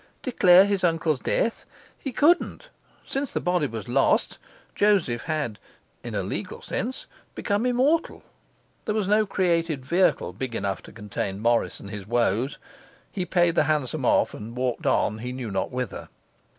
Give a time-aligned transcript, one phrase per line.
[0.23, 1.63] Declare his uncle's death?
[1.95, 2.69] He couldn't!
[3.05, 4.39] Since the body was lost
[4.73, 5.59] Joseph had
[6.03, 8.23] (in a legal sense) become immortal.
[8.85, 12.57] There was no created vehicle big enough to contain Morris and his woes.
[13.11, 16.09] He paid the hansom off and walked on he knew not whither.